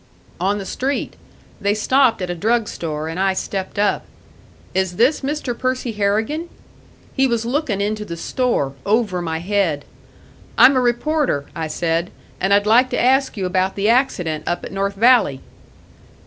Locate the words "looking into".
7.45-8.03